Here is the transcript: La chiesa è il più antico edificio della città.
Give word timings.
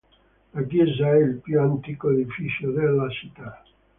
La 0.55 0.63
chiesa 0.63 1.11
è 1.13 1.17
il 1.21 1.35
più 1.41 1.59
antico 1.61 2.09
edificio 2.09 2.71
della 2.71 3.07
città. 3.11 3.61